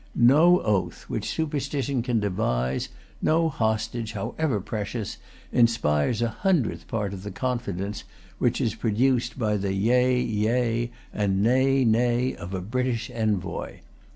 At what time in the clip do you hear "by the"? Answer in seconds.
9.37-9.73